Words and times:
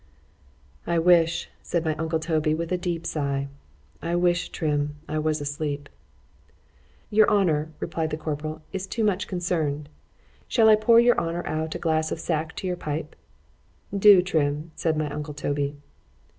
I 0.87 0.97
wish, 0.97 1.47
said 1.61 1.85
my 1.85 1.93
uncle 1.97 2.17
Toby, 2.19 2.55
with 2.55 2.71
a 2.71 2.75
deep 2.79 3.05
sigh,—I 3.05 4.15
wish, 4.15 4.49
Trim, 4.49 4.95
I 5.07 5.19
was 5.19 5.39
asleep. 5.41 5.89
Your 7.11 7.29
honour, 7.29 7.69
replied 7.79 8.09
the 8.09 8.17
corporal, 8.17 8.63
is 8.73 8.87
too 8.87 9.03
much 9.03 9.27
concerned;—shall 9.27 10.69
I 10.69 10.75
pour 10.75 10.99
your 10.99 11.19
honour 11.19 11.45
out 11.45 11.75
a 11.75 11.77
glass 11.77 12.11
of 12.11 12.19
sack 12.19 12.55
to 12.55 12.65
your 12.65 12.77
pipe?——Do, 12.77 14.23
Trim, 14.23 14.71
said 14.73 14.97
my 14.97 15.07
uncle 15.07 15.35
_Toby. 15.35 15.75